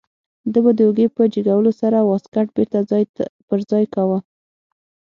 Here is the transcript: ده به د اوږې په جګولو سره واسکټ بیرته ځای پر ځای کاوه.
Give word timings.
ده 0.51 0.59
به 0.63 0.71
د 0.77 0.79
اوږې 0.87 1.07
په 1.15 1.23
جګولو 1.33 1.71
سره 1.81 1.97
واسکټ 2.01 2.47
بیرته 2.55 2.79
ځای 2.89 3.03
پر 3.47 3.59
ځای 3.69 3.85
کاوه. 3.93 4.19